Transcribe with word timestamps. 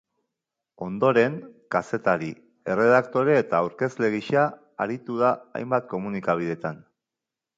Ondoren, 0.85 1.35
kazetari, 1.75 2.29
erredaktore 2.75 3.37
eta 3.41 3.59
aurkezle 3.65 4.11
gisa 4.15 4.45
aritu 4.87 5.21
da 5.23 5.31
hainbat 5.59 5.89
komunikabidetan. 5.95 6.83